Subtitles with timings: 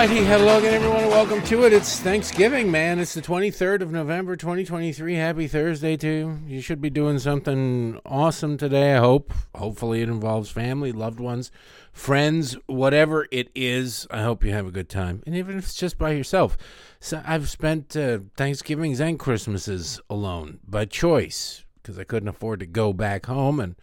[0.00, 0.89] righty, hello again, everyone,
[1.20, 1.72] welcome to it.
[1.74, 2.98] It's Thanksgiving, man.
[2.98, 5.16] It's the 23rd of November, 2023.
[5.16, 6.38] Happy Thursday to you.
[6.46, 9.30] You should be doing something awesome today, I hope.
[9.54, 11.50] Hopefully, it involves family, loved ones,
[11.92, 14.06] friends, whatever it is.
[14.10, 15.22] I hope you have a good time.
[15.26, 16.56] And even if it's just by yourself.
[17.00, 22.66] So I've spent uh, Thanksgivings and Christmases alone by choice because I couldn't afford to
[22.66, 23.74] go back home and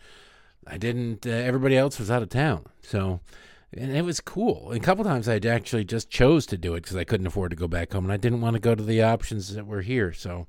[0.65, 2.65] I didn't, uh, everybody else was out of town.
[2.81, 3.19] So,
[3.73, 4.71] and it was cool.
[4.71, 7.57] A couple times I actually just chose to do it because I couldn't afford to
[7.57, 10.13] go back home, and I didn't want to go to the options that were here.
[10.13, 10.47] So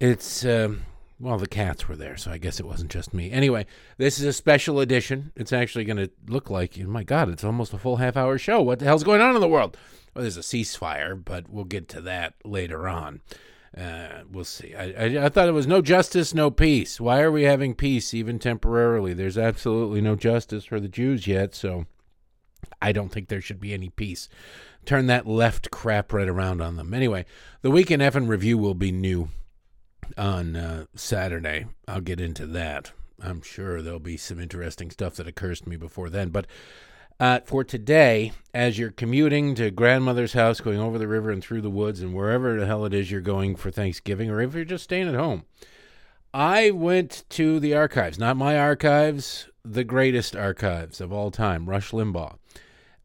[0.00, 0.82] it's um,
[1.20, 3.30] well, the cats were there, so I guess it wasn't just me.
[3.30, 3.66] Anyway,
[3.96, 5.32] this is a special edition.
[5.36, 8.36] It's actually going to look like, oh my God, it's almost a full half hour
[8.36, 8.60] show.
[8.60, 9.76] What the hell's going on in the world?
[10.14, 13.20] Well, there's a ceasefire, but we'll get to that later on.
[13.76, 14.74] Uh, we'll see.
[14.74, 17.00] I, I, I thought it was no justice, no peace.
[17.00, 19.14] Why are we having peace even temporarily?
[19.14, 21.86] There's absolutely no justice for the Jews yet, so
[22.80, 24.28] I don't think there should be any peace.
[24.84, 26.92] Turn that left crap right around on them.
[26.92, 27.24] Anyway,
[27.62, 29.28] the weekend F review will be new
[30.18, 31.66] on uh, Saturday.
[31.88, 32.92] I'll get into that.
[33.22, 36.28] I'm sure there'll be some interesting stuff that occurs to me before then.
[36.28, 36.46] But
[37.20, 41.60] uh, for today, as you're commuting to grandmother's house, going over the river and through
[41.60, 44.64] the woods, and wherever the hell it is you're going for Thanksgiving, or if you're
[44.64, 45.44] just staying at home,
[46.32, 51.90] I went to the archives, not my archives, the greatest archives of all time, Rush
[51.90, 52.36] Limbaugh,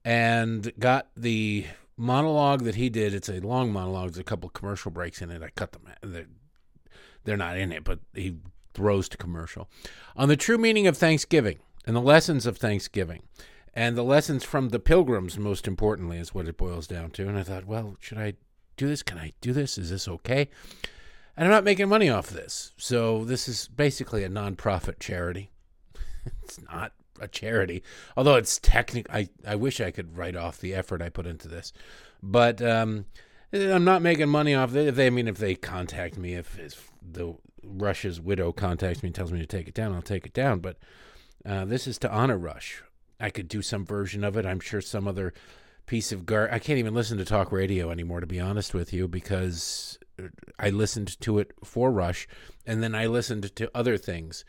[0.04, 1.66] and got the
[1.98, 3.14] monologue that he did.
[3.14, 4.10] It's a long monologue.
[4.12, 5.42] There's a couple commercial breaks in it.
[5.42, 5.84] I cut them.
[6.02, 6.28] They're,
[7.24, 8.38] they're not in it, but he
[8.74, 9.68] throws to commercial
[10.16, 13.24] on the true meaning of Thanksgiving and the lessons of Thanksgiving
[13.74, 17.38] and the lessons from the pilgrims most importantly is what it boils down to and
[17.38, 18.34] i thought well should i
[18.78, 20.50] do this can i do this is this okay
[21.36, 25.50] and i'm not making money off this so this is basically a nonprofit charity
[26.44, 27.84] it's not a charity
[28.16, 31.48] although it's technical I, I wish i could write off the effort i put into
[31.48, 31.74] this
[32.24, 33.06] but um,
[33.54, 36.58] i'm not making money off it if they I mean if they contact me if,
[36.58, 40.26] if the rush's widow contacts me and tells me to take it down i'll take
[40.26, 40.78] it down but
[41.46, 42.84] uh, this is to honor rush
[43.20, 44.46] I could do some version of it.
[44.46, 45.34] I'm sure some other
[45.86, 46.50] piece of gar.
[46.52, 50.00] I can't even listen to talk radio anymore, to be honest with you, because
[50.58, 52.28] I listened to it for Rush,
[52.66, 54.46] and then I listened to other things,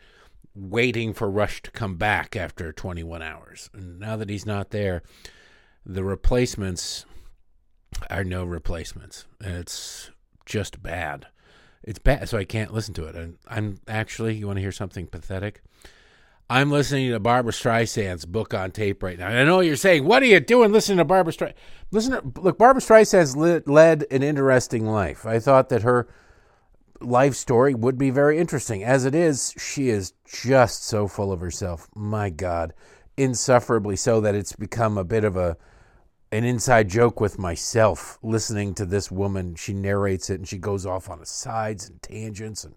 [0.53, 3.69] waiting for Rush to come back after 21 hours.
[3.73, 5.03] And now that he's not there,
[5.85, 7.05] the replacements
[8.09, 9.25] are no replacements.
[9.39, 10.11] It's
[10.45, 11.27] just bad.
[11.83, 13.15] It's bad, so I can't listen to it.
[13.15, 15.61] And I'm actually, you want to hear something pathetic?
[16.49, 19.27] I'm listening to Barbra Streisand's book on tape right now.
[19.27, 21.53] And I know you're saying, "What are you doing listening to Barbra Streisand?"
[21.91, 23.37] Listen, to, look, Barbra Streisand's
[23.67, 25.25] led an interesting life.
[25.25, 26.09] I thought that her
[27.01, 28.83] life story would be very interesting.
[28.83, 31.87] As it is, she is just so full of herself.
[31.95, 32.73] My God,
[33.17, 35.57] insufferably so that it's become a bit of a
[36.33, 39.55] an inside joke with myself listening to this woman.
[39.55, 42.75] She narrates it and she goes off on sides and tangents and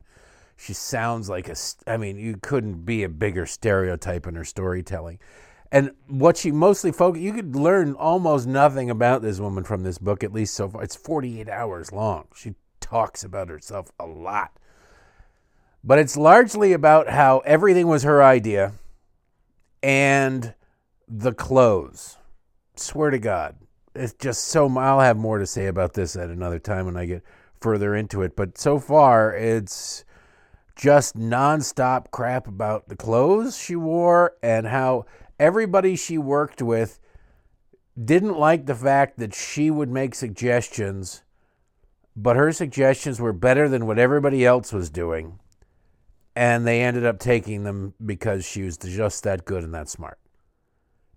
[0.56, 1.56] she sounds like a
[1.86, 5.18] i mean you couldn't be a bigger stereotype in her storytelling
[5.72, 9.98] and what she mostly focus you could learn almost nothing about this woman from this
[9.98, 12.54] book at least so far it's 48 hours long she
[12.84, 14.53] talks about herself a lot.
[15.83, 18.72] But it's largely about how everything was her idea
[19.83, 20.55] and
[21.09, 22.19] the clothes.
[22.77, 23.56] Swear to god
[23.97, 27.06] it's just so i'll have more to say about this at another time when i
[27.06, 27.22] get
[27.61, 30.05] further into it but so far it's
[30.75, 35.06] just nonstop crap about the clothes she wore and how
[35.39, 36.99] everybody she worked with
[38.03, 41.22] didn't like the fact that she would make suggestions,
[42.16, 45.38] but her suggestions were better than what everybody else was doing.
[46.36, 50.19] And they ended up taking them because she was just that good and that smart.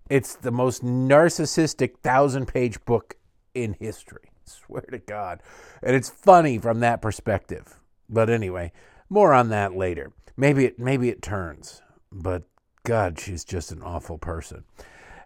[0.08, 3.16] It's the most narcissistic thousand page book
[3.54, 4.30] in history.
[4.44, 5.42] Swear to God.
[5.82, 7.80] And it's funny from that perspective.
[8.08, 8.72] But anyway,
[9.10, 10.12] more on that later.
[10.36, 11.82] Maybe it maybe it turns,
[12.12, 12.44] but
[12.84, 14.64] God, she's just an awful person.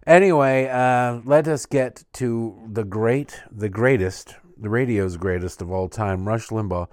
[0.07, 5.89] Anyway, uh, let us get to the great, the greatest, the radio's greatest of all
[5.89, 6.89] time, Rush Limbaugh,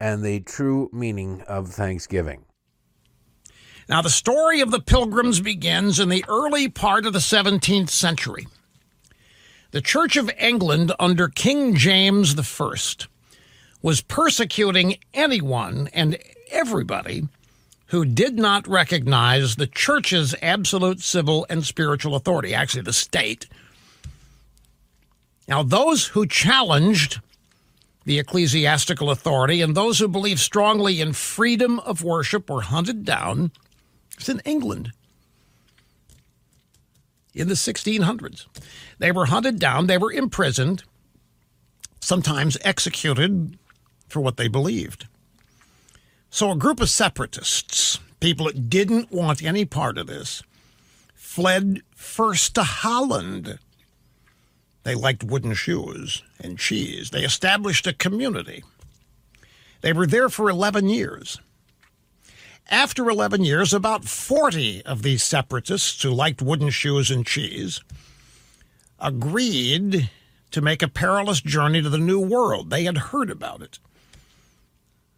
[0.00, 2.44] and the true meaning of Thanksgiving.
[3.88, 8.46] Now, the story of the Pilgrims begins in the early part of the 17th century.
[9.72, 12.74] The Church of England under King James I
[13.80, 16.18] was persecuting anyone and
[16.50, 17.28] everybody
[17.86, 23.46] who did not recognize the church's absolute civil and spiritual authority, actually, the state.
[25.48, 27.20] Now, those who challenged
[28.04, 33.52] the ecclesiastical authority and those who believed strongly in freedom of worship were hunted down.
[34.16, 34.92] It's in England
[37.34, 38.46] in the 1600s.
[38.98, 40.84] They were hunted down, they were imprisoned,
[42.00, 43.58] sometimes executed
[44.08, 45.06] for what they believed.
[46.30, 50.42] So, a group of separatists, people that didn't want any part of this,
[51.14, 53.58] fled first to Holland.
[54.84, 57.10] They liked wooden shoes and cheese.
[57.10, 58.64] They established a community.
[59.80, 61.38] They were there for 11 years.
[62.70, 67.80] After 11 years, about 40 of these separatists who liked wooden shoes and cheese
[68.98, 70.10] agreed
[70.52, 72.70] to make a perilous journey to the New World.
[72.70, 73.78] They had heard about it.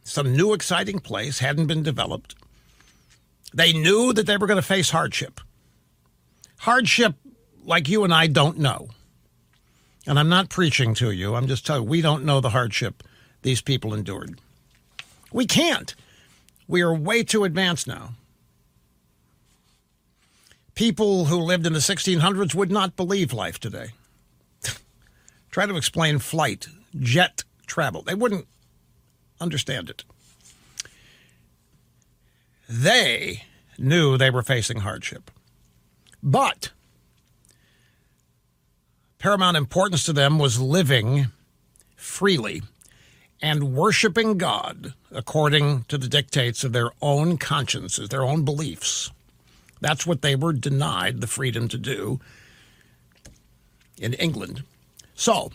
[0.04, 2.34] Some new exciting place hadn't been developed.
[3.52, 5.40] They knew that they were going to face hardship.
[6.58, 7.14] Hardship
[7.64, 8.88] like you and I don't know.
[10.06, 11.34] And I'm not preaching to you.
[11.34, 13.02] I'm just telling you, we don't know the hardship
[13.42, 14.40] these people endured.
[15.32, 15.94] We can't.
[16.68, 18.14] We are way too advanced now.
[20.74, 23.88] People who lived in the 1600s would not believe life today.
[25.50, 26.66] Try to explain flight,
[26.98, 28.02] jet travel.
[28.02, 28.46] They wouldn't
[29.40, 30.04] understand it.
[32.68, 33.44] They
[33.78, 35.30] knew they were facing hardship.
[36.22, 36.70] But
[39.24, 41.28] paramount importance to them was living
[41.96, 42.60] freely
[43.40, 49.10] and worshiping God according to the dictates of their own consciences, their own beliefs.
[49.80, 52.20] That's what they were denied the freedom to do
[53.98, 54.62] in England.
[55.14, 55.50] So,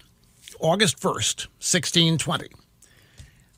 [0.59, 2.47] August 1st, 1620,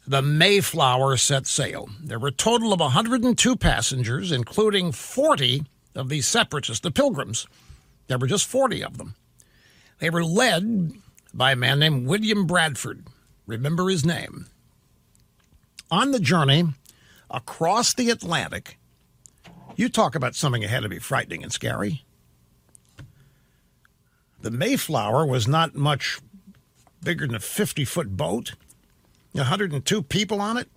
[0.05, 1.87] the Mayflower set sail.
[2.03, 5.63] There were a total of 102 passengers, including 40
[5.95, 7.47] of these separatists, the Pilgrims.
[8.07, 9.15] There were just 40 of them.
[10.01, 10.94] They were led
[11.31, 13.06] by a man named William Bradford.
[13.45, 14.48] Remember his name.
[15.92, 16.65] On the journey
[17.30, 18.80] across the Atlantic,
[19.75, 22.03] you talk about something ahead to be frightening and scary.
[24.42, 26.19] The Mayflower was not much
[27.03, 28.53] bigger than a 50 foot boat,
[29.33, 30.68] 102 people on it.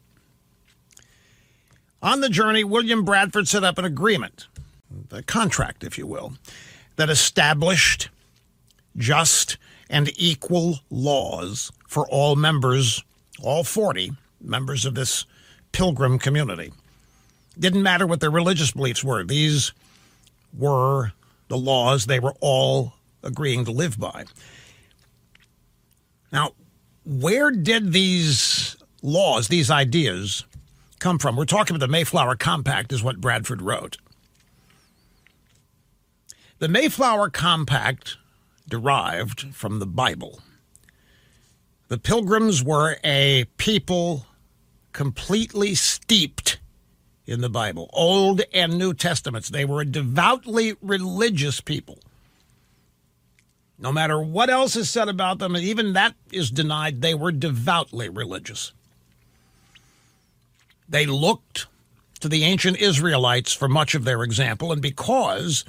[2.03, 4.49] On the journey, William Bradford set up an agreement,
[5.11, 6.35] a contract, if you will,
[6.97, 8.11] that established
[8.97, 9.57] just
[9.91, 13.03] and equal laws for all members,
[13.43, 15.27] all 40 members of this
[15.73, 16.73] pilgrim community.
[17.59, 19.73] Didn't matter what their religious beliefs were, these
[20.57, 21.13] were
[21.49, 24.25] the laws they were all agreeing to live by.
[26.33, 26.53] Now,
[27.05, 30.45] where did these laws, these ideas,
[30.99, 31.37] come from?
[31.37, 33.99] We're talking about the Mayflower Compact, is what Bradford wrote.
[36.59, 38.17] The Mayflower Compact
[38.69, 40.41] derived from the Bible.
[41.89, 44.27] The Pilgrims were a people
[44.93, 46.59] completely steeped
[47.27, 49.49] in the Bible, Old and New Testaments.
[49.49, 51.99] They were a devoutly religious people.
[53.79, 57.33] No matter what else is said about them, and even that is denied, they were
[57.33, 58.73] devoutly religious.
[60.89, 61.67] They looked
[62.21, 65.65] to the ancient Israelites for much of their example, and because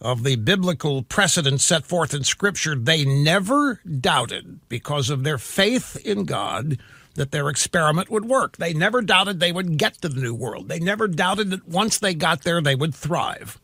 [0.00, 5.96] of the biblical precedent set forth in Scripture, they never doubted, because of their faith
[6.04, 6.78] in God,
[7.14, 8.56] that their experiment would work.
[8.56, 10.68] They never doubted they would get to the New World.
[10.68, 13.58] They never doubted that once they got there, they would thrive.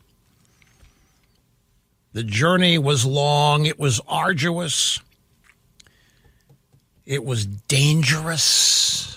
[2.13, 4.99] The journey was long, it was arduous,
[7.05, 9.16] it was dangerous.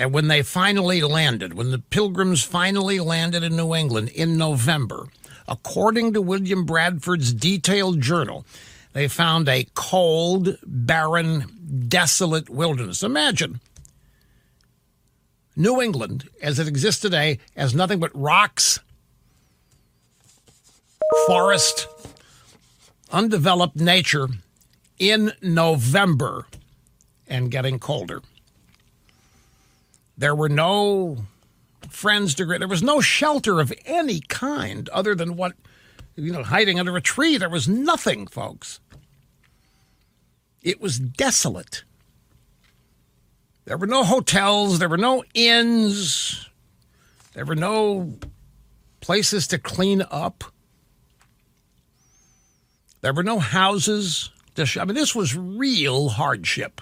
[0.00, 5.08] And when they finally landed, when the pilgrims finally landed in New England in November,
[5.46, 8.46] according to William Bradford's detailed journal,
[8.94, 13.02] they found a cold, barren, desolate wilderness.
[13.02, 13.60] Imagine
[15.54, 18.80] New England, as it exists today, as nothing but rocks
[21.26, 21.88] forest,
[23.12, 24.28] undeveloped nature
[24.98, 26.46] in November
[27.28, 28.22] and getting colder.
[30.20, 31.16] There were no
[31.88, 32.58] friends to greet.
[32.60, 35.54] there was no shelter of any kind other than what
[36.14, 38.78] you know hiding under a tree there was nothing folks
[40.62, 41.82] it was desolate
[43.64, 46.48] there were no hotels there were no inns
[47.32, 48.14] there were no
[49.00, 50.44] places to clean up
[53.00, 54.30] there were no houses.
[54.56, 56.80] To sh- I mean, this was real hardship.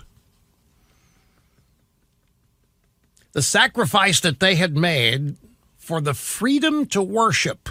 [3.38, 5.36] The sacrifice that they had made
[5.76, 7.68] for the freedom to worship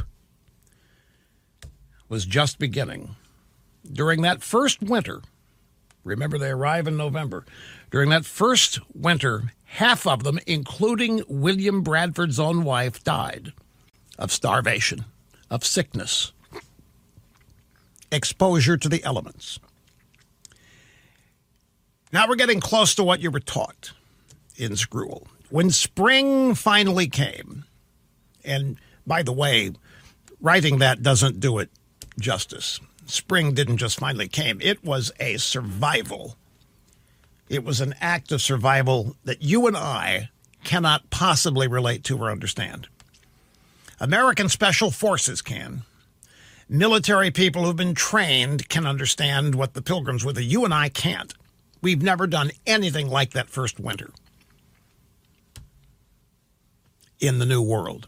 [2.07, 3.17] was just beginning.
[3.91, 5.19] during that first winter,
[6.05, 7.43] remember they arrive in November,
[7.91, 13.51] during that first winter, half of them, including William Bradford's own wife, died
[14.17, 15.03] of starvation,
[15.49, 16.31] of sickness,
[18.09, 19.59] exposure to the elements.
[22.13, 23.91] Now we're getting close to what you were taught
[24.55, 25.27] in school.
[25.49, 27.63] When spring finally came,
[28.43, 29.71] and by the way,
[30.41, 31.69] writing that doesn't do it
[32.19, 32.81] justice.
[33.05, 36.35] Spring didn't just finally came, it was a survival.
[37.47, 40.29] It was an act of survival that you and I
[40.65, 42.87] cannot possibly relate to or understand.
[44.01, 45.83] American Special Forces can.
[46.67, 50.37] Military people who've been trained can understand what the pilgrims were.
[50.37, 51.33] You and I can't.
[51.81, 54.11] We've never done anything like that first winter
[57.19, 58.07] in the New World.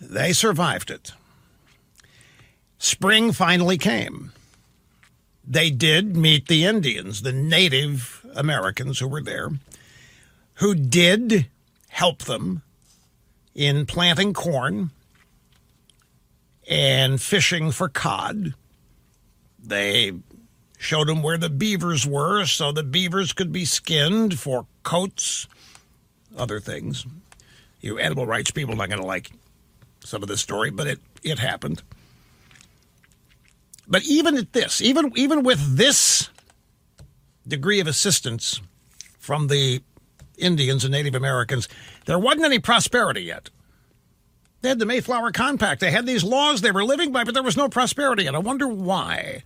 [0.00, 1.12] They survived it.
[2.78, 4.32] Spring finally came.
[5.46, 9.50] They did meet the Indians, the Native Americans who were there,
[10.54, 11.46] who did
[11.88, 12.62] help them
[13.54, 14.90] in planting corn
[16.68, 18.54] and fishing for cod.
[19.62, 20.12] They
[20.78, 25.46] showed them where the beavers were so the beavers could be skinned for coats,
[26.36, 27.06] other things.
[27.80, 29.30] You animal rights people are not going to like
[30.00, 31.82] some of this story, but it, it happened.
[33.88, 36.30] But even at this, even even with this
[37.46, 38.60] degree of assistance
[39.18, 39.82] from the
[40.38, 41.68] Indians and Native Americans,
[42.06, 43.50] there wasn't any prosperity yet.
[44.60, 45.80] They had the Mayflower Compact.
[45.80, 48.26] They had these laws they were living by, but there was no prosperity.
[48.26, 49.42] And I wonder why.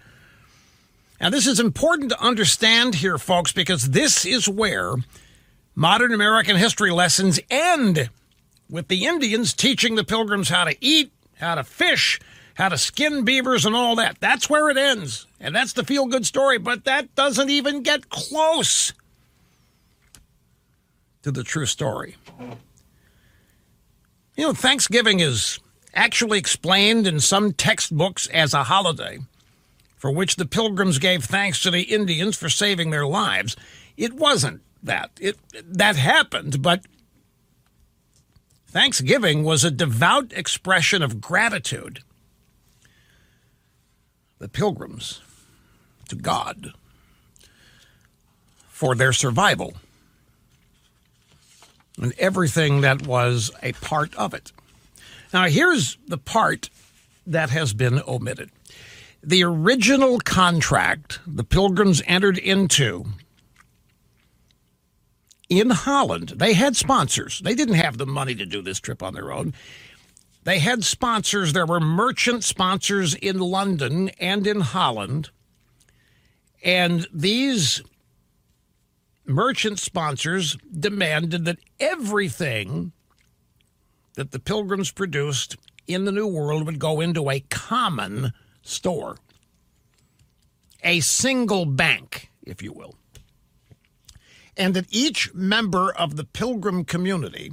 [1.20, 4.96] Now, this is important to understand here, folks, because this is where
[5.76, 8.10] modern American history lessons end
[8.68, 12.18] with the Indians teaching the pilgrims how to eat, how to fish,
[12.54, 14.18] how to skin beavers, and all that.
[14.18, 15.26] That's where it ends.
[15.38, 18.94] And that's the feel good story, but that doesn't even get close
[21.22, 22.16] to the true story.
[24.36, 25.60] You know, Thanksgiving is
[25.94, 29.18] actually explained in some textbooks as a holiday
[29.96, 33.56] for which the pilgrims gave thanks to the Indians for saving their lives.
[33.96, 35.10] It wasn't that.
[35.20, 36.84] It that happened, but
[38.68, 42.00] Thanksgiving was a devout expression of gratitude.
[44.38, 45.22] The pilgrims
[46.08, 46.72] to God
[48.68, 49.74] for their survival
[51.98, 54.52] and everything that was a part of it.
[55.32, 56.68] Now, here's the part
[57.26, 58.50] that has been omitted.
[59.22, 63.06] The original contract the Pilgrims entered into
[65.48, 67.40] in Holland, they had sponsors.
[67.40, 69.54] They didn't have the money to do this trip on their own.
[70.44, 71.52] They had sponsors.
[71.52, 75.30] There were merchant sponsors in London and in Holland.
[76.62, 77.82] And these
[79.24, 82.92] merchant sponsors demanded that everything
[84.14, 89.16] that the pilgrims produced in the New World would go into a common store,
[90.82, 92.96] a single bank, if you will.
[94.56, 97.52] And that each member of the pilgrim community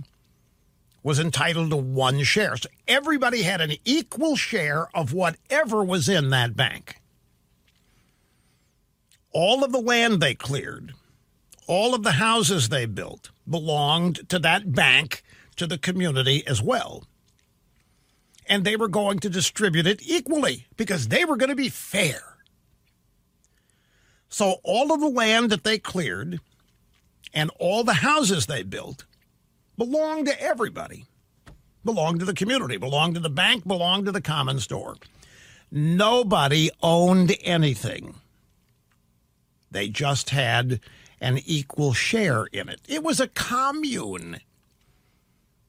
[1.02, 2.56] was entitled to one share.
[2.56, 6.96] So everybody had an equal share of whatever was in that bank.
[9.32, 10.94] All of the land they cleared
[11.68, 15.24] all of the houses they built belonged to that bank,
[15.56, 17.04] to the community as well.
[18.48, 22.38] And they were going to distribute it equally because they were going to be fair.
[24.28, 26.40] So all of the land that they cleared
[27.34, 29.06] and all the houses they built
[29.78, 31.06] belonged to everybody,
[31.84, 34.96] belonged to the community, belonged to the bank, belonged to the common store.
[35.72, 38.16] Nobody owned anything.
[39.72, 40.80] They just had
[41.20, 42.82] an equal share in it.
[42.88, 44.40] It was a commune.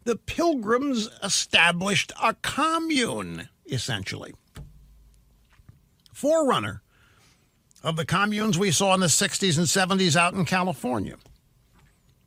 [0.04, 4.34] The Pilgrims established a commune, essentially.
[6.12, 6.82] Forerunner
[7.82, 11.16] of the communes we saw in the 60s and 70s out in California.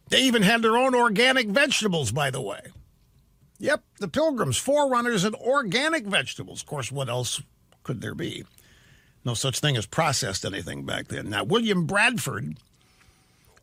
[0.10, 2.62] They even had their own organic vegetables, by the way.
[3.60, 6.62] Yep, the Pilgrims, forerunners in organic vegetables.
[6.62, 7.42] Of course, what else
[7.84, 8.46] could there be?
[9.26, 11.30] No such thing as processed anything back then.
[11.30, 12.56] Now, William Bradford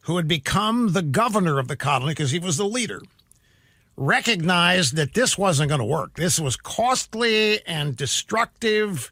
[0.04, 3.00] who had become the governor of the colony because he was the leader,
[3.96, 6.14] recognized that this wasn't going to work.
[6.14, 9.10] This was costly and destructive,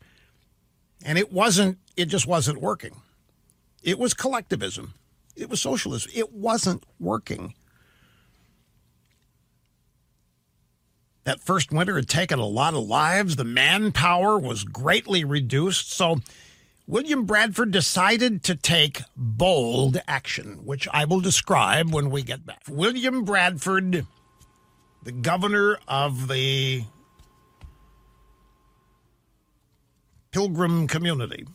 [1.02, 2.94] and it wasn't, it just wasn't working.
[3.82, 4.92] It was collectivism,
[5.36, 6.10] it was socialism.
[6.14, 7.54] It wasn't working.
[11.24, 13.36] That first winter had taken a lot of lives.
[13.36, 15.92] The manpower was greatly reduced.
[15.92, 16.18] So
[16.86, 22.62] William Bradford decided to take bold action, which I will describe when we get back.
[22.68, 24.04] William Bradford,
[25.04, 26.84] the governor of the
[30.32, 31.46] Pilgrim community,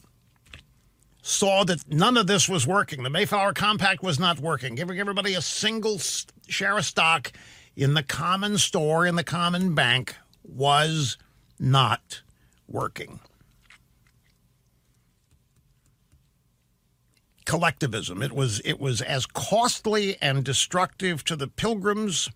[1.27, 3.03] saw that none of this was working.
[3.03, 5.99] The Mayflower Compact was not working, giving everybody a single
[6.47, 7.33] share of stock
[7.75, 11.17] in the common store, in the common bank, was
[11.59, 12.21] not
[12.65, 13.19] working.
[17.45, 18.23] Collectivism.
[18.23, 22.29] It was it was as costly and destructive to the pilgrims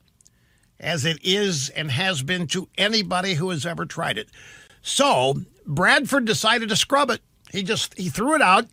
[0.79, 4.29] as it is and has been to anybody who has ever tried it.
[4.81, 7.21] So Bradford decided to scrub it.
[7.51, 8.67] He just he threw it out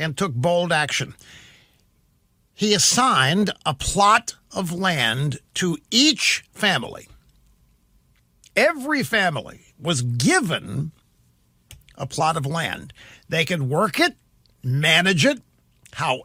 [0.00, 1.14] and took bold action.
[2.54, 7.08] He assigned a plot of land to each family.
[8.56, 10.92] Every family was given
[11.96, 12.92] a plot of land.
[13.28, 14.16] They could work it,
[14.62, 15.40] manage it
[15.92, 16.24] however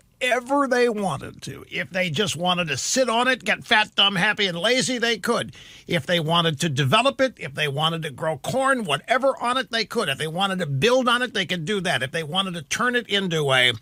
[0.70, 1.66] they wanted to.
[1.70, 5.18] If they just wanted to sit on it, get fat, dumb, happy, and lazy, they
[5.18, 5.56] could.
[5.88, 9.72] If they wanted to develop it, if they wanted to grow corn, whatever on it,
[9.72, 10.10] they could.
[10.10, 12.04] If they wanted to build on it, they could do that.
[12.04, 13.74] If they wanted to turn it into a,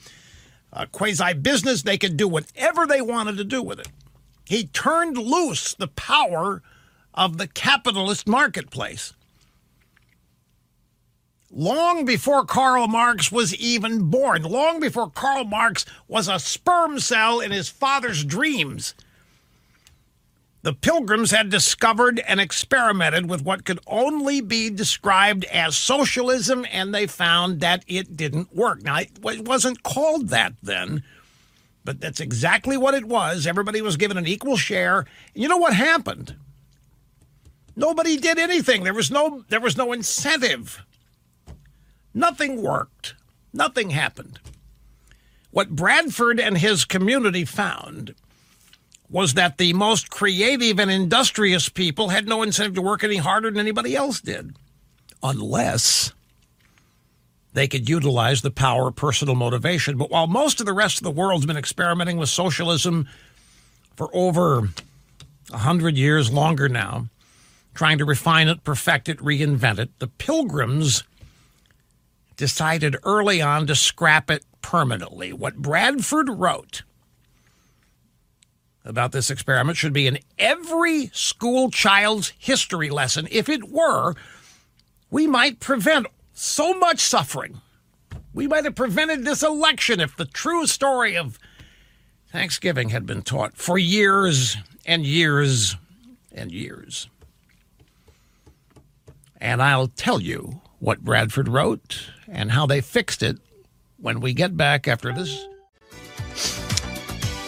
[0.72, 3.90] a quasi business, they could do whatever they wanted to do with it.
[4.46, 6.62] He turned loose the power
[7.14, 9.14] of the capitalist marketplace.
[11.56, 17.40] Long before Karl Marx was even born, long before Karl Marx was a sperm cell
[17.40, 18.96] in his father's dreams,
[20.64, 26.92] the Pilgrims had discovered and experimented with what could only be described as socialism, and
[26.92, 28.82] they found that it didn't work.
[28.82, 31.04] Now, it wasn't called that then,
[31.84, 33.46] but that's exactly what it was.
[33.46, 35.00] Everybody was given an equal share.
[35.36, 36.36] And you know what happened?
[37.76, 38.84] Nobody did anything.
[38.84, 40.82] There was no there was no incentive.
[42.14, 43.16] Nothing worked.
[43.54, 44.40] Nothing happened.
[45.52, 48.16] What Bradford and his community found
[49.10, 53.52] was that the most creative and industrious people had no incentive to work any harder
[53.52, 54.56] than anybody else did,
[55.22, 56.12] unless
[57.54, 59.98] they could utilize the power of personal motivation.
[59.98, 63.08] But while most of the rest of the world's been experimenting with socialism
[63.96, 64.70] for over
[65.52, 67.08] a hundred years longer now,
[67.76, 71.04] trying to refine it, perfect it, reinvent it, the pilgrims
[72.36, 75.34] decided early on to scrap it permanently.
[75.34, 76.84] What Bradford wrote
[78.86, 83.28] about this experiment should be in every school child's history lesson.
[83.32, 84.14] If it were,
[85.10, 87.62] we might prevent so much suffering.
[88.34, 91.38] We might have prevented this election if the true story of
[92.32, 95.78] Thanksgiving had been taught for years and years
[96.32, 97.08] and years.
[99.40, 103.38] And I'll tell you what Bradford wrote and how they fixed it
[103.98, 105.48] when we get back after this.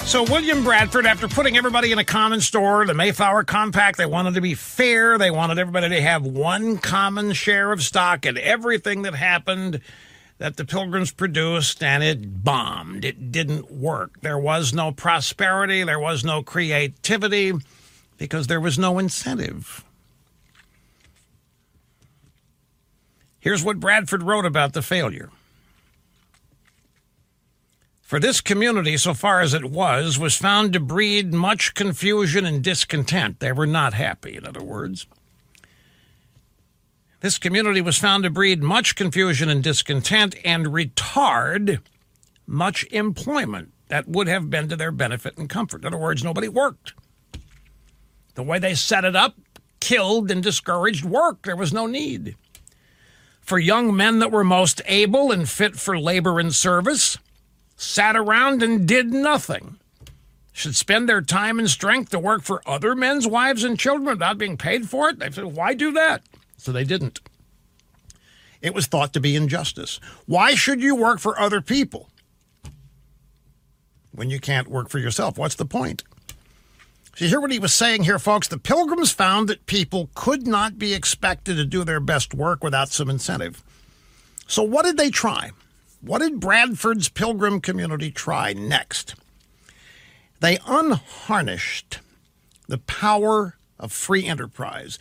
[0.05, 4.35] So, William Bradford, after putting everybody in a common store, the Mayflower Compact, they wanted
[4.35, 5.17] to be fair.
[5.17, 9.81] They wanted everybody to have one common share of stock in everything that happened
[10.37, 13.03] that the Pilgrims produced, and it bombed.
[13.03, 14.21] It didn't work.
[14.21, 17.53] There was no prosperity, there was no creativity,
[18.17, 19.84] because there was no incentive.
[23.45, 25.29] Here's what Bradford wrote about the failure.
[28.01, 32.63] For this community, so far as it was, was found to breed much confusion and
[32.63, 33.39] discontent.
[33.39, 35.05] They were not happy, in other words.
[37.19, 41.81] This community was found to breed much confusion and discontent and retard
[42.47, 45.81] much employment that would have been to their benefit and comfort.
[45.81, 46.95] In other words, nobody worked.
[48.33, 49.35] The way they set it up
[49.79, 51.43] killed and discouraged work.
[51.43, 52.35] There was no need.
[53.45, 57.19] For young men that were most able and fit for labor and service,
[57.77, 59.77] sat around and did nothing,
[60.51, 64.39] should spend their time and strength to work for other men's wives and children without
[64.39, 65.19] being paid for it?
[65.19, 66.23] They said, why do that?
[66.57, 67.19] So they didn't.
[68.63, 69.99] It was thought to be injustice.
[70.25, 72.09] Why should you work for other people
[74.11, 75.37] when you can't work for yourself?
[75.37, 76.03] What's the point?
[77.15, 78.49] So you hear what he was saying here, folks?
[78.49, 82.89] The pilgrims found that people could not be expected to do their best work without
[82.89, 83.63] some incentive.
[84.47, 85.51] So what did they try?
[86.01, 89.15] What did Bradford's pilgrim community try next?
[90.41, 91.99] They unharnessed
[92.67, 94.99] the power of free enterprise.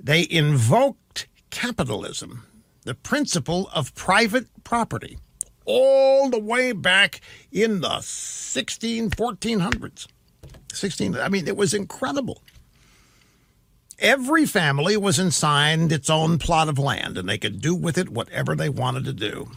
[0.00, 2.44] They invoked capitalism,
[2.82, 5.16] the principle of private property,
[5.64, 7.20] all the way back
[7.52, 10.08] in the 16, 1400s.
[10.72, 12.42] 16, I mean, it was incredible.
[13.98, 18.08] every family was assigned its own plot of land and they could do with it
[18.10, 19.50] whatever they wanted to do.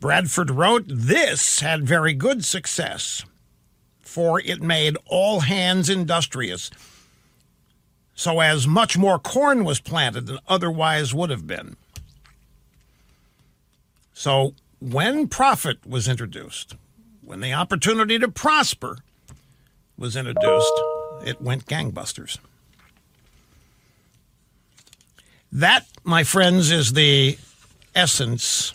[0.00, 3.24] Bradford wrote, This had very good success,
[4.00, 6.70] for it made all hands industrious,
[8.14, 11.76] so as much more corn was planted than otherwise would have been.
[14.12, 16.76] So when profit was introduced,
[17.22, 18.98] when the opportunity to prosper
[19.98, 20.72] was introduced,
[21.24, 22.38] it went gangbusters.
[25.52, 27.38] That, my friends, is the
[27.94, 28.74] essence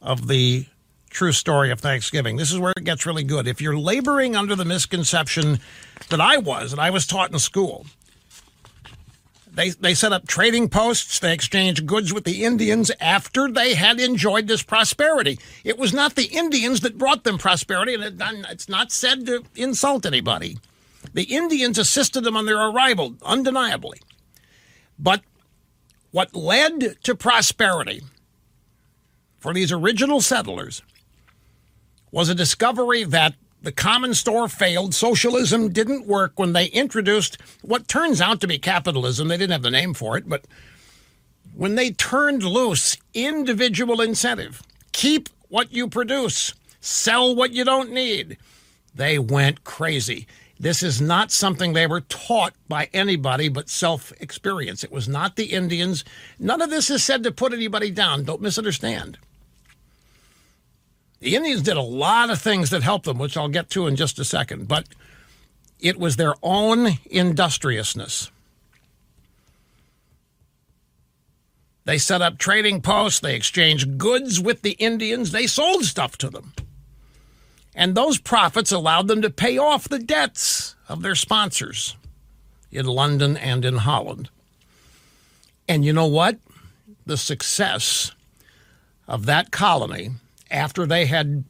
[0.00, 0.66] of the
[1.10, 2.36] true story of Thanksgiving.
[2.36, 3.46] This is where it gets really good.
[3.46, 5.60] If you're laboring under the misconception
[6.08, 7.86] that I was, that I was taught in school,
[9.54, 11.18] they, they set up trading posts.
[11.18, 15.38] They exchanged goods with the Indians after they had enjoyed this prosperity.
[15.62, 18.14] It was not the Indians that brought them prosperity, and it,
[18.50, 20.58] it's not said to insult anybody.
[21.12, 24.00] The Indians assisted them on their arrival, undeniably.
[24.98, 25.22] But
[26.12, 28.02] what led to prosperity
[29.38, 30.82] for these original settlers
[32.10, 34.94] was a discovery that the common store failed.
[34.94, 39.28] Socialism didn't work when they introduced what turns out to be capitalism.
[39.28, 40.44] They didn't have the name for it, but
[41.54, 48.36] when they turned loose individual incentive, keep what you produce, sell what you don't need,
[48.94, 50.26] they went crazy.
[50.58, 54.84] This is not something they were taught by anybody but self experience.
[54.84, 56.04] It was not the Indians.
[56.38, 58.24] None of this is said to put anybody down.
[58.24, 59.18] Don't misunderstand.
[61.22, 63.94] The Indians did a lot of things that helped them, which I'll get to in
[63.94, 64.88] just a second, but
[65.78, 68.32] it was their own industriousness.
[71.84, 76.28] They set up trading posts, they exchanged goods with the Indians, they sold stuff to
[76.28, 76.54] them.
[77.72, 81.94] And those profits allowed them to pay off the debts of their sponsors
[82.72, 84.28] in London and in Holland.
[85.68, 86.38] And you know what?
[87.06, 88.10] The success
[89.06, 90.10] of that colony
[90.52, 91.44] after they had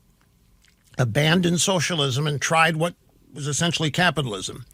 [0.97, 2.95] abandoned socialism and tried what
[3.35, 4.65] was essentially capitalism.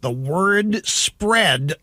[0.00, 1.74] The word spread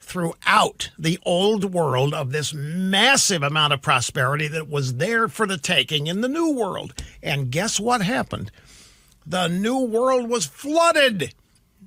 [0.00, 5.56] throughout the old world of this massive amount of prosperity that was there for the
[5.56, 6.92] taking in the new world.
[7.22, 8.50] And guess what happened?
[9.24, 11.32] The new world was flooded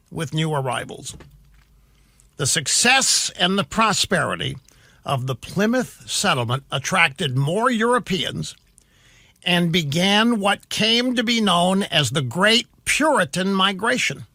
[0.09, 1.17] with new arrivals.
[2.37, 4.55] The success and the prosperity
[5.03, 8.55] of the Plymouth settlement attracted more Europeans
[9.45, 14.25] and began what came to be known as the Great Puritan Migration.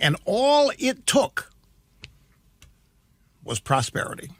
[0.00, 1.50] And all it took
[3.42, 4.30] was prosperity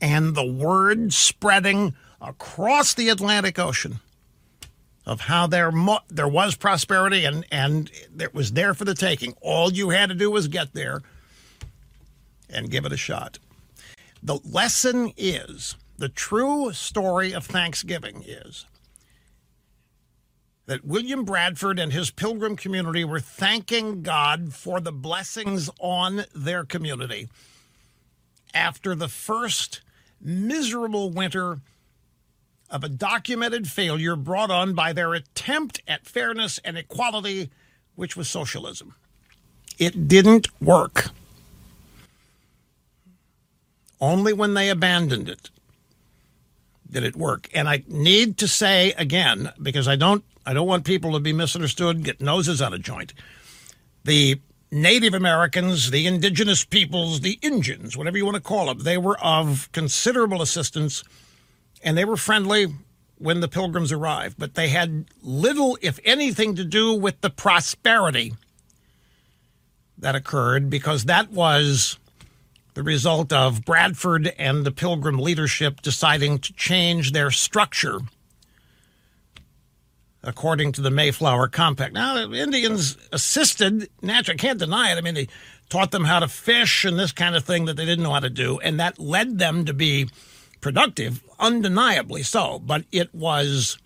[0.00, 4.00] and the word spreading across the Atlantic Ocean
[5.06, 5.72] of how there
[6.08, 9.34] there was prosperity and and it was there for the taking.
[9.40, 11.02] All you had to do was get there
[12.50, 13.38] and give it a shot.
[14.22, 18.66] The lesson is the true story of Thanksgiving is
[20.66, 26.64] that William Bradford and his pilgrim community were thanking God for the blessings on their
[26.64, 27.28] community
[28.52, 29.80] after the first
[30.20, 31.60] miserable winter
[32.68, 37.48] of a documented failure brought on by their attempt at fairness and equality,
[37.94, 38.94] which was socialism.
[39.78, 41.10] It didn't work.
[44.00, 45.50] Only when they abandoned it
[46.90, 47.48] did it work.
[47.54, 51.32] And I need to say again, because I don't I don't want people to be
[51.32, 53.12] misunderstood, get noses out of joint.
[54.04, 58.98] The Native Americans, the indigenous peoples, the Indians, whatever you want to call them, they
[58.98, 61.02] were of considerable assistance
[61.82, 62.66] and they were friendly
[63.18, 68.34] when the pilgrims arrived, but they had little, if anything, to do with the prosperity
[69.98, 71.98] that occurred because that was
[72.76, 78.00] the result of Bradford and the Pilgrim leadership deciding to change their structure
[80.22, 81.94] according to the Mayflower Compact.
[81.94, 84.98] Now, the Indians assisted, naturally, can't deny it.
[84.98, 85.28] I mean, they
[85.70, 88.20] taught them how to fish and this kind of thing that they didn't know how
[88.20, 90.10] to do, and that led them to be
[90.60, 92.58] productive, undeniably so.
[92.58, 93.78] But it was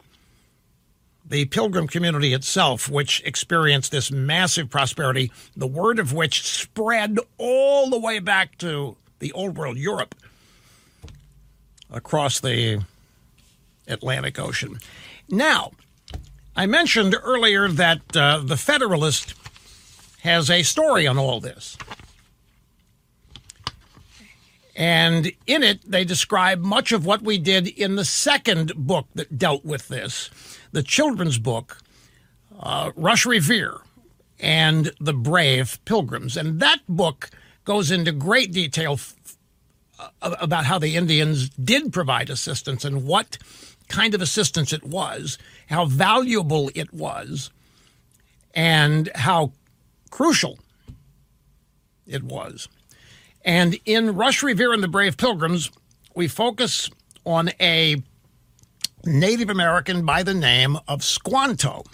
[1.31, 7.89] the pilgrim community itself, which experienced this massive prosperity, the word of which spread all
[7.89, 10.15] the way back to the old world, Europe,
[11.91, 12.85] across the
[13.87, 14.81] Atlantic Ocean.
[15.29, 15.71] Now,
[16.57, 19.35] I mentioned earlier that uh, the Federalist
[20.23, 21.79] has a story on all this.
[24.75, 29.39] And in it, they describe much of what we did in the second book that
[29.39, 30.31] dealt with this
[30.73, 31.79] the children's book,
[32.59, 33.79] uh, Rush Revere,
[34.39, 36.37] and the Brave Pilgrims.
[36.37, 37.31] And that book
[37.65, 39.15] goes into great detail f-
[40.23, 43.39] about how the Indians did provide assistance and what
[43.89, 45.37] kind of assistance it was,
[45.69, 47.51] how valuable it was,
[48.55, 49.53] and how
[50.11, 50.59] crucial
[52.07, 52.69] it was.
[53.45, 55.71] And in Rush Revere and the Brave Pilgrims,
[56.15, 56.91] we focus
[57.25, 58.03] on a
[59.05, 61.85] Native American by the name of Squanto.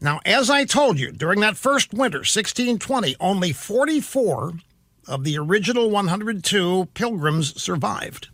[0.00, 4.54] Now, as I told you, during that first winter, 1620, only 44
[5.08, 8.28] of the original 102 pilgrims survived.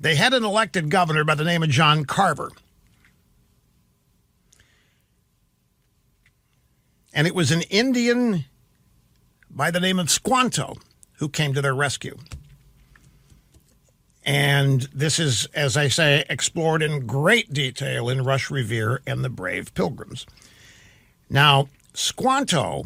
[0.00, 2.50] They had an elected governor by the name of John Carver.
[7.12, 8.46] And it was an Indian
[9.50, 10.76] by the name of Squanto
[11.14, 12.16] who came to their rescue.
[14.30, 19.28] And this is, as I say, explored in great detail in Rush Revere and the
[19.28, 20.24] Brave Pilgrims.
[21.28, 22.84] Now, Squanto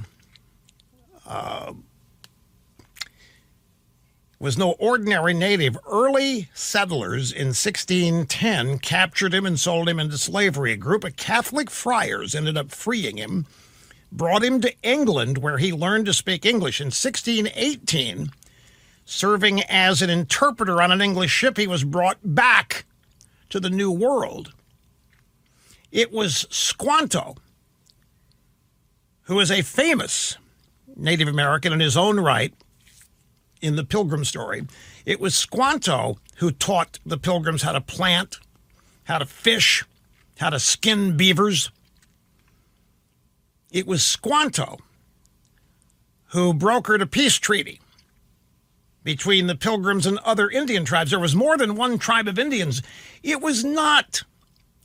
[1.27, 1.75] uh,
[4.39, 5.77] was no ordinary native.
[5.87, 10.73] Early settlers in 1610 captured him and sold him into slavery.
[10.73, 13.45] A group of Catholic friars ended up freeing him
[14.11, 16.81] brought him to England, where he learned to speak English.
[16.81, 18.31] In 1618,
[19.05, 22.85] serving as an interpreter on an English ship, he was brought back
[23.51, 24.53] to the New World.
[25.93, 27.37] It was Squanto,
[29.23, 30.37] who is a famous
[30.97, 32.53] Native American in his own right
[33.61, 34.67] in the Pilgrim story.
[35.05, 38.39] It was Squanto who taught the Pilgrims how to plant,
[39.05, 39.85] how to fish,
[40.39, 41.71] how to skin beavers
[43.75, 44.79] it was Squanto
[46.27, 47.81] who brokered a peace treaty
[49.05, 51.11] between the Pilgrims and other Indian tribes.
[51.11, 52.83] There was more than one tribe of Indians.
[53.23, 54.25] It was not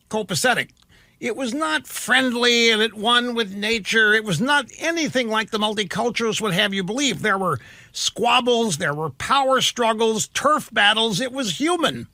[0.10, 0.72] copacetic.
[1.20, 4.14] It was not friendly and at one with nature.
[4.14, 7.22] It was not anything like the multiculturalists would have you believe.
[7.22, 7.60] There were
[7.92, 11.20] squabbles, there were power struggles, turf battles.
[11.20, 12.08] It was human.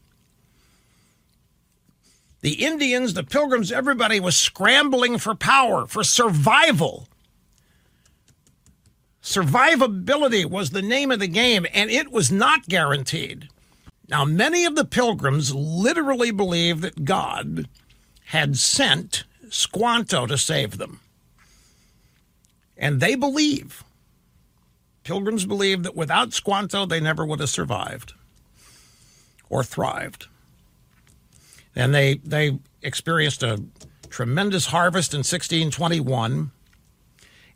[2.42, 7.08] The Indians, the Pilgrims, everybody was scrambling for power, for survival.
[9.26, 13.50] Survivability was the name of the game, and it was not guaranteed.
[14.08, 17.68] Now, many of the Pilgrims literally believed that God
[18.26, 21.00] had sent Squanto to save them.
[22.78, 23.84] And they believe,
[25.04, 28.14] Pilgrims believe that without Squanto, they never would have survived
[29.50, 30.28] or thrived
[31.76, 33.62] and they they experienced a
[34.10, 36.52] tremendous harvest in 1621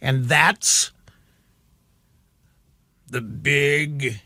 [0.02, 0.92] and that's
[3.10, 4.22] the big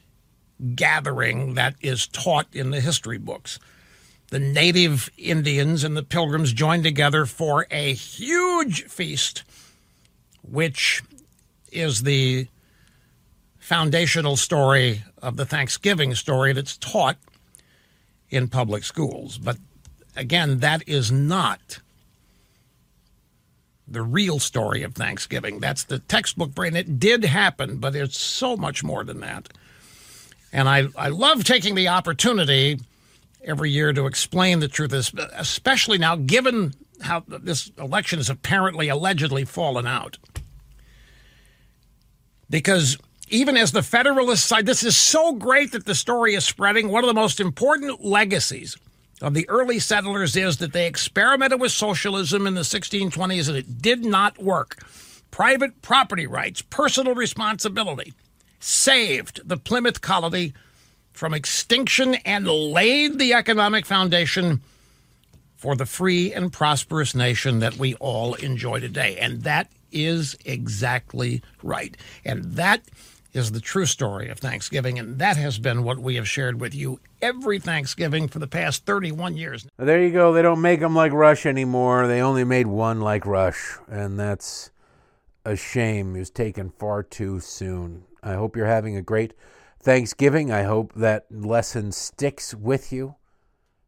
[0.76, 3.60] gathering that is taught in the history books.
[4.30, 9.44] The native indians and the pilgrims joined together for a huge feast
[10.44, 11.02] which
[11.72, 12.48] is the
[13.58, 17.18] foundational story of the thanksgiving story that's taught
[18.30, 19.38] in public schools.
[19.38, 19.58] But
[20.16, 21.80] again, that is not
[23.88, 25.60] the real story of Thanksgiving.
[25.60, 26.76] That's the textbook brain.
[26.76, 29.50] It did happen, but it's so much more than that.
[30.52, 32.80] And I, I love taking the opportunity
[33.44, 34.94] every year to explain the truth,
[35.34, 40.18] especially now, given how this election has apparently, allegedly fallen out.
[42.50, 42.98] Because
[43.30, 46.90] even as the Federalist side, this is so great that the story is spreading.
[46.90, 48.78] One of the most important legacies
[49.22, 53.82] of the early settlers is that they experimented with socialism in the 1620s and it
[53.82, 54.78] did not work.
[55.32, 58.14] Private property rights, personal responsibility
[58.60, 60.54] saved the Plymouth colony
[61.12, 64.62] from extinction and laid the economic foundation
[65.56, 69.18] for the free and prosperous nation that we all enjoy today.
[69.18, 71.96] And that is exactly right.
[72.26, 72.82] And that
[73.34, 76.74] is the true story of Thanksgiving, and that has been what we have shared with
[76.74, 79.68] you every Thanksgiving for the past 31 years.
[79.78, 80.34] There you go.
[80.34, 82.08] They don't make them like Rush anymore.
[82.08, 84.70] They only made one like Rush, and that's
[85.44, 86.16] a shame.
[86.16, 88.04] It was taken far too soon.
[88.22, 89.34] I hope you're having a great
[89.80, 90.52] Thanksgiving.
[90.52, 93.16] I hope that lesson sticks with you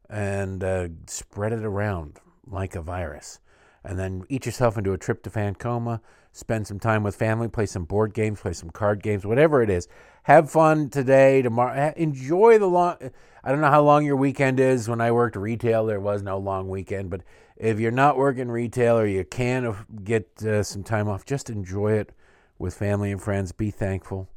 [0.10, 3.39] and uh, spread it around like a virus.
[3.86, 6.02] And then eat yourself into a tryptophan coma
[6.36, 9.69] spend some time with family, play some board games, play some card games, whatever it
[9.69, 9.88] is.
[10.24, 11.93] Have fun today, tomorrow.
[11.95, 12.98] Enjoy the long.
[13.41, 14.89] I don't know how long your weekend is.
[14.89, 17.10] When I worked retail, there was no long weekend.
[17.10, 17.21] But
[17.56, 21.93] if you're not working retail or you can get uh, some time off, just enjoy
[21.93, 22.12] it
[22.60, 23.54] with family and friends.
[23.54, 24.28] Be thankful.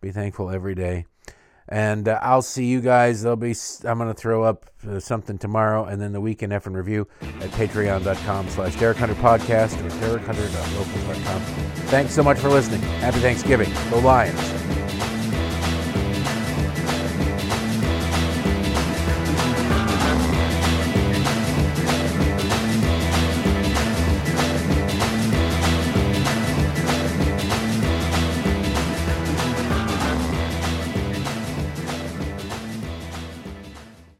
[0.00, 1.04] Be thankful every day.
[1.68, 3.22] And uh, I'll see you guys.
[3.22, 6.66] There'll be I'm going to throw up uh, something tomorrow, and then the weekend F
[6.66, 7.06] and review
[7.40, 11.40] at patreon.com slash Derek Hunter Podcast or derekhunter.locals.com.
[11.86, 12.80] Thanks so much for listening.
[12.80, 13.72] Happy Thanksgiving.
[13.90, 14.81] Go Lions.